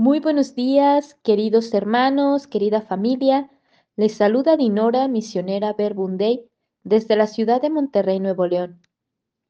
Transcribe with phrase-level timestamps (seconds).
[0.00, 3.50] Muy buenos días, queridos hermanos, querida familia.
[3.96, 6.48] Les saluda Dinora, misionera Verbunday,
[6.84, 8.80] desde la ciudad de Monterrey, Nuevo León,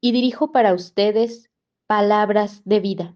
[0.01, 1.51] y dirijo para ustedes
[1.85, 3.15] palabras de vida.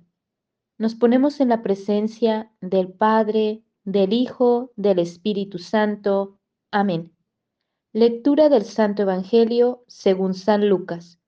[0.78, 6.38] Nos ponemos en la presencia del Padre, del Hijo, del Espíritu Santo.
[6.70, 7.16] Amén.
[7.94, 11.20] Lectura del Santo Evangelio según San Lucas.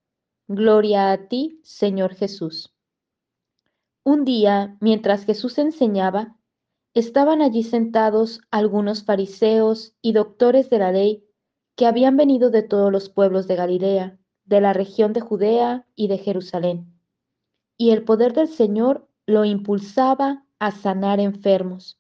[0.48, 2.75] Gloria a ti, Señor Jesús.
[4.08, 6.38] Un día, mientras Jesús enseñaba,
[6.94, 11.26] estaban allí sentados algunos fariseos y doctores de la ley
[11.76, 16.08] que habían venido de todos los pueblos de Galilea, de la región de Judea y
[16.08, 16.94] de Jerusalén.
[17.78, 22.00] Y el poder del Señor lo impulsaba a sanar enfermos.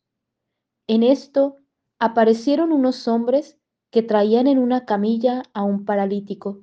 [0.86, 1.58] En esto
[1.98, 3.58] aparecieron unos hombres
[3.90, 6.62] que traían en una camilla a un paralítico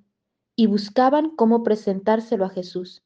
[0.54, 3.02] y buscaban cómo presentárselo a Jesús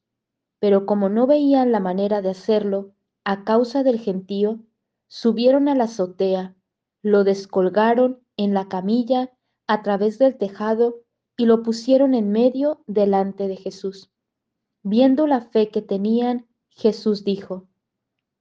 [0.59, 2.92] pero como no veían la manera de hacerlo
[3.24, 4.60] a causa del gentío,
[5.09, 6.55] subieron a la azotea,
[7.02, 9.32] lo descolgaron en la camilla
[9.66, 11.02] a través del tejado
[11.37, 14.10] y lo pusieron en medio delante de Jesús.
[14.82, 17.68] Viendo la fe que tenían, Jesús dijo,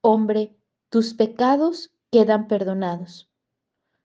[0.01, 0.55] Hombre,
[0.89, 3.29] tus pecados quedan perdonados.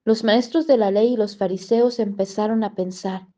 [0.05, 3.29] Los maestros de la ley y los fariseos empezaron a pensar,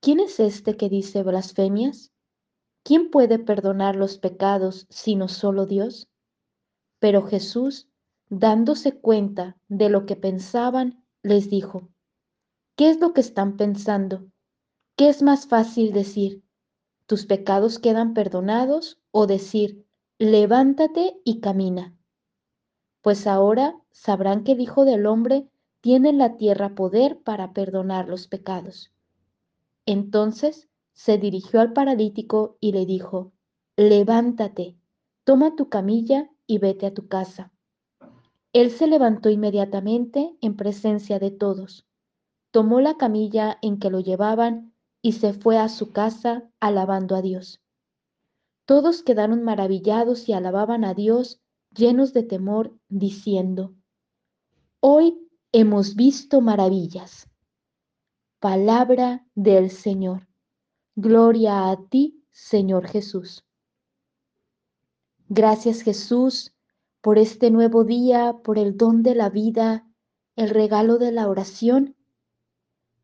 [0.00, 2.13] ¿quién es este que dice blasfemias?
[2.84, 6.06] ¿Quién puede perdonar los pecados sino solo Dios?
[6.98, 7.88] Pero Jesús,
[8.28, 11.88] dándose cuenta de lo que pensaban, les dijo,
[12.76, 14.26] ¿qué es lo que están pensando?
[14.96, 16.44] ¿Qué es más fácil decir,
[17.06, 19.86] tus pecados quedan perdonados o decir,
[20.18, 21.96] levántate y camina?
[23.00, 25.48] Pues ahora sabrán que el Hijo del Hombre
[25.80, 28.92] tiene en la tierra poder para perdonar los pecados.
[29.86, 33.32] Entonces se dirigió al paralítico y le dijo,
[33.76, 34.76] levántate,
[35.24, 37.52] toma tu camilla y vete a tu casa.
[38.52, 41.86] Él se levantó inmediatamente en presencia de todos,
[42.52, 44.72] tomó la camilla en que lo llevaban
[45.02, 47.60] y se fue a su casa alabando a Dios.
[48.64, 51.42] Todos quedaron maravillados y alababan a Dios
[51.74, 53.74] llenos de temor, diciendo,
[54.80, 57.28] Hoy hemos visto maravillas.
[58.38, 60.28] Palabra del Señor.
[60.96, 63.44] Gloria a ti, Señor Jesús.
[65.28, 66.54] Gracias Jesús
[67.00, 69.88] por este nuevo día, por el don de la vida,
[70.36, 71.96] el regalo de la oración,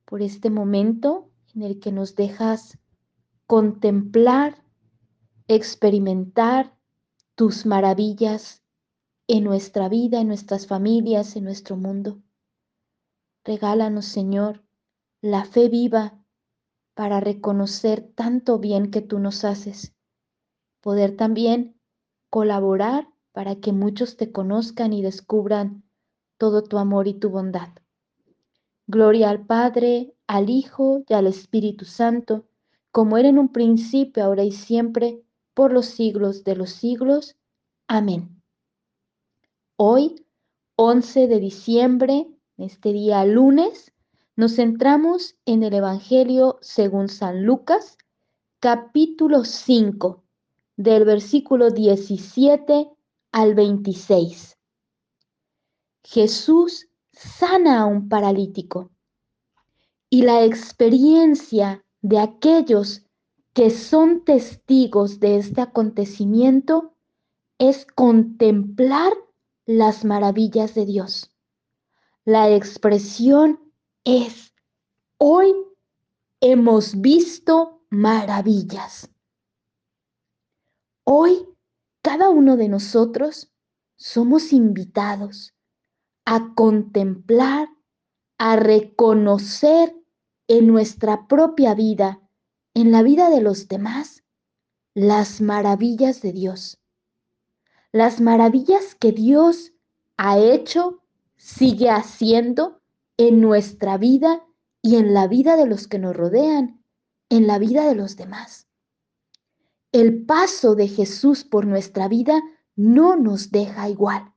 [0.05, 2.78] por este momento en el que nos dejas
[3.49, 4.62] contemplar,
[5.49, 6.77] experimentar
[7.34, 8.62] tus maravillas
[9.27, 12.22] en nuestra vida, en nuestras familias, en nuestro mundo.
[13.45, 14.62] Regálanos, Señor,
[15.21, 16.20] la fe viva
[17.00, 19.94] para reconocer tanto bien que tú nos haces,
[20.83, 21.81] poder también
[22.28, 25.83] colaborar para que muchos te conozcan y descubran
[26.37, 27.71] todo tu amor y tu bondad.
[28.87, 32.44] Gloria al Padre, al Hijo y al Espíritu Santo,
[32.93, 35.22] como era en un principio, ahora y siempre,
[35.55, 37.34] por los siglos de los siglos.
[37.89, 38.43] Amén.
[39.77, 40.27] Hoy,
[40.77, 42.27] 11 de diciembre,
[42.59, 43.91] este día lunes,
[44.41, 47.99] nos centramos en el Evangelio según San Lucas,
[48.59, 50.25] capítulo 5,
[50.78, 52.89] del versículo 17
[53.33, 54.56] al 26.
[56.05, 58.91] Jesús sana a un paralítico
[60.09, 63.05] y la experiencia de aquellos
[63.53, 66.95] que son testigos de este acontecimiento
[67.59, 69.12] es contemplar
[69.67, 71.31] las maravillas de Dios.
[72.25, 73.70] La expresión
[74.05, 74.55] es,
[75.19, 75.55] hoy
[76.41, 79.11] hemos visto maravillas.
[81.05, 81.47] Hoy
[82.03, 83.53] cada uno de nosotros
[83.97, 85.55] somos invitados
[86.25, 87.69] a contemplar,
[88.39, 89.94] a reconocer
[90.49, 92.21] en nuestra propia vida,
[92.75, 94.25] en la vida de los demás,
[94.94, 96.78] las maravillas de Dios.
[97.93, 99.72] Las maravillas que Dios
[100.16, 101.03] ha hecho,
[101.36, 102.79] sigue haciendo
[103.21, 104.47] en nuestra vida
[104.81, 106.83] y en la vida de los que nos rodean,
[107.28, 108.67] en la vida de los demás.
[109.93, 112.41] El paso de Jesús por nuestra vida
[112.77, 114.33] no nos deja igual.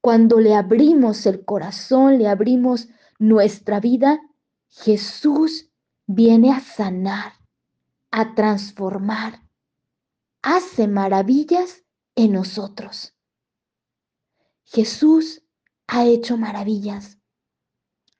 [0.00, 4.20] Cuando le abrimos el corazón, le abrimos nuestra vida,
[4.68, 5.68] Jesús
[6.06, 7.32] viene a sanar,
[8.12, 9.42] a transformar,
[10.40, 11.82] hace maravillas
[12.14, 13.16] en nosotros.
[14.62, 15.42] Jesús
[15.88, 17.17] ha hecho maravillas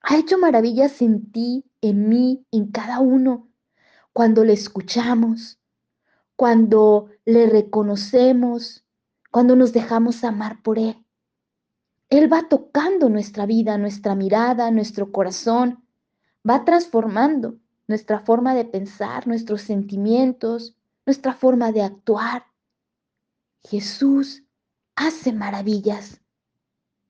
[0.09, 3.47] ha hecho maravillas en ti, en mí, en cada uno,
[4.11, 5.59] cuando le escuchamos,
[6.35, 8.83] cuando le reconocemos,
[9.29, 11.05] cuando nos dejamos amar por Él.
[12.09, 15.85] Él va tocando nuestra vida, nuestra mirada, nuestro corazón,
[16.47, 20.75] va transformando nuestra forma de pensar, nuestros sentimientos,
[21.05, 22.47] nuestra forma de actuar.
[23.61, 24.43] Jesús
[24.95, 26.19] hace maravillas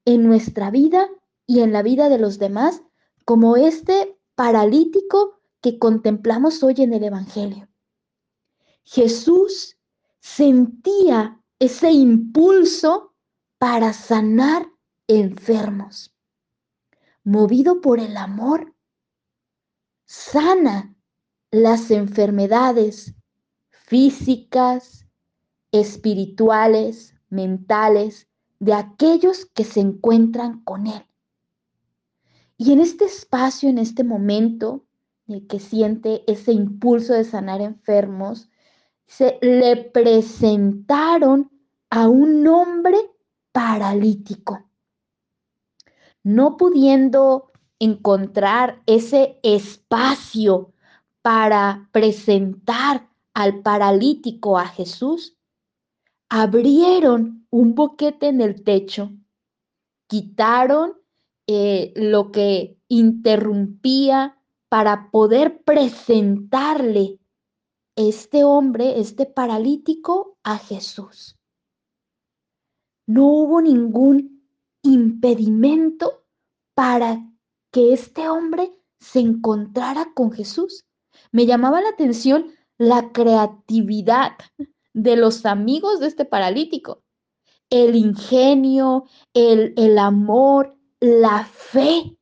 [0.03, 1.07] en nuestra vida
[1.47, 2.83] y en la vida de los demás,
[3.29, 7.69] como este paralítico que contemplamos hoy en el Evangelio.
[8.83, 9.77] Jesús
[10.19, 13.13] sentía ese impulso
[13.59, 14.65] para sanar
[15.07, 16.11] enfermos.
[17.23, 18.73] Movido por el amor,
[20.07, 20.95] sana
[21.51, 23.13] las enfermedades
[23.69, 25.05] físicas,
[25.71, 28.27] espirituales, mentales
[28.57, 31.05] de aquellos que se encuentran con Él.
[32.61, 34.85] Y en este espacio, en este momento
[35.27, 38.49] en que siente ese impulso de sanar enfermos,
[39.05, 41.49] se le presentaron
[41.89, 42.97] a un hombre
[43.53, 44.69] paralítico.
[46.21, 50.73] No pudiendo encontrar ese espacio
[51.21, 55.37] para presentar al paralítico a Jesús,
[56.27, 59.13] abrieron un boquete en el techo,
[60.07, 60.98] quitaron
[61.51, 64.37] eh, lo que interrumpía
[64.69, 67.17] para poder presentarle
[67.95, 71.39] este hombre, este paralítico, a Jesús.
[73.07, 74.45] No hubo ningún
[74.83, 76.23] impedimento
[76.75, 77.27] para
[77.71, 80.85] que este hombre se encontrara con Jesús.
[81.31, 84.33] Me llamaba la atención la creatividad
[84.93, 87.01] de los amigos de este paralítico,
[87.71, 92.17] el ingenio, el, el amor, la fe,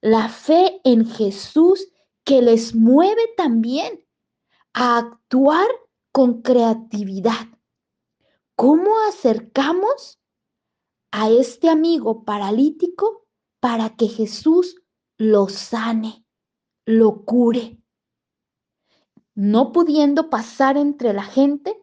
[0.00, 1.88] la fe en Jesús
[2.24, 4.04] que les mueve también
[4.74, 5.68] a actuar
[6.12, 7.48] con creatividad.
[8.56, 10.20] ¿Cómo acercamos
[11.12, 13.26] a este amigo paralítico
[13.58, 14.76] para que Jesús
[15.16, 16.24] lo sane,
[16.84, 17.78] lo cure?
[19.34, 21.82] No pudiendo pasar entre la gente,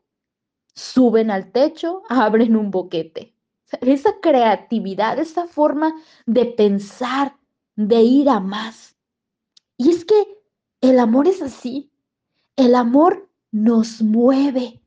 [0.76, 3.37] suben al techo, abren un boquete.
[3.82, 5.94] Esa creatividad, esa forma
[6.26, 7.38] de pensar,
[7.76, 8.96] de ir a más.
[9.78, 10.16] Y es que
[10.82, 11.92] el amor es así.
[12.56, 14.84] El amor nos mueve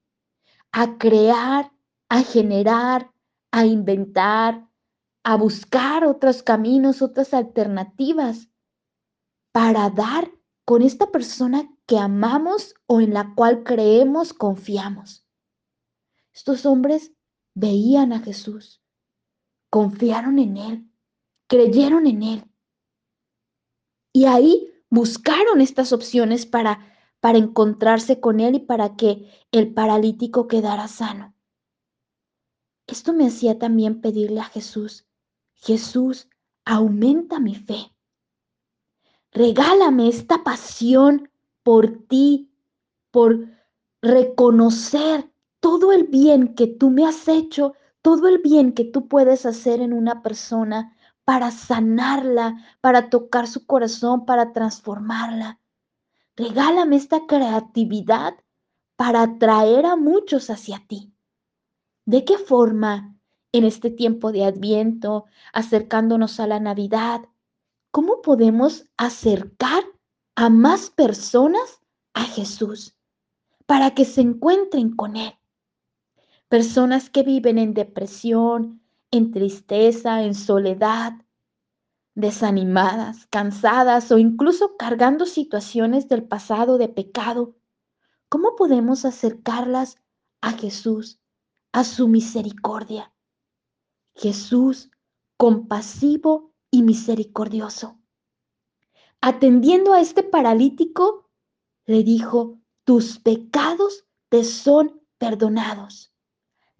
[0.72, 1.72] a crear,
[2.08, 3.12] a generar,
[3.50, 4.68] a inventar,
[5.22, 8.48] a buscar otros caminos, otras alternativas
[9.52, 10.30] para dar
[10.64, 15.26] con esta persona que amamos o en la cual creemos, confiamos.
[16.32, 17.12] Estos hombres
[17.54, 18.82] veían a Jesús,
[19.70, 20.90] confiaron en Él,
[21.46, 22.44] creyeron en Él.
[24.12, 30.48] Y ahí buscaron estas opciones para, para encontrarse con Él y para que el paralítico
[30.48, 31.34] quedara sano.
[32.86, 35.06] Esto me hacía también pedirle a Jesús,
[35.54, 36.28] Jesús,
[36.64, 37.94] aumenta mi fe.
[39.30, 41.30] Regálame esta pasión
[41.62, 42.52] por ti,
[43.12, 43.48] por
[44.02, 45.29] reconocer
[45.60, 49.80] todo el bien que tú me has hecho, todo el bien que tú puedes hacer
[49.80, 55.60] en una persona para sanarla, para tocar su corazón, para transformarla.
[56.34, 58.34] Regálame esta creatividad
[58.96, 61.12] para atraer a muchos hacia ti.
[62.06, 63.16] ¿De qué forma
[63.52, 67.22] en este tiempo de adviento, acercándonos a la Navidad,
[67.90, 69.84] cómo podemos acercar
[70.34, 71.80] a más personas
[72.14, 72.96] a Jesús
[73.66, 75.39] para que se encuentren con Él?
[76.50, 81.12] Personas que viven en depresión, en tristeza, en soledad,
[82.16, 87.54] desanimadas, cansadas o incluso cargando situaciones del pasado de pecado.
[88.28, 89.98] ¿Cómo podemos acercarlas
[90.40, 91.20] a Jesús,
[91.70, 93.14] a su misericordia?
[94.16, 94.90] Jesús,
[95.36, 98.00] compasivo y misericordioso.
[99.20, 101.30] Atendiendo a este paralítico,
[101.86, 106.09] le dijo, tus pecados te son perdonados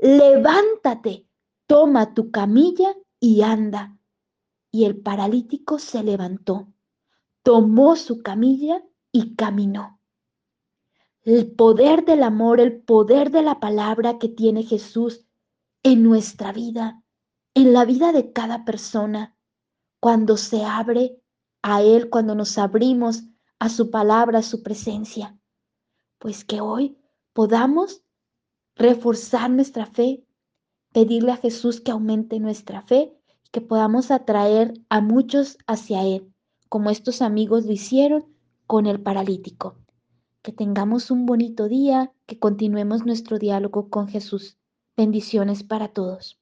[0.00, 1.28] levántate,
[1.66, 3.98] toma tu camilla y anda.
[4.72, 6.72] Y el paralítico se levantó,
[7.42, 10.00] tomó su camilla y caminó.
[11.22, 15.26] El poder del amor, el poder de la palabra que tiene Jesús
[15.82, 17.02] en nuestra vida,
[17.54, 19.36] en la vida de cada persona,
[20.00, 21.20] cuando se abre
[21.62, 23.24] a Él, cuando nos abrimos
[23.58, 25.38] a su palabra, a su presencia.
[26.18, 26.96] Pues que hoy
[27.34, 28.02] podamos
[28.76, 30.24] reforzar nuestra fe,
[30.92, 33.16] pedirle a Jesús que aumente nuestra fe
[33.50, 36.32] que podamos atraer a muchos hacia Él,
[36.68, 38.26] como estos amigos lo hicieron
[38.66, 39.76] con el paralítico.
[40.42, 44.56] Que tengamos un bonito día, que continuemos nuestro diálogo con Jesús.
[44.96, 46.39] Bendiciones para todos.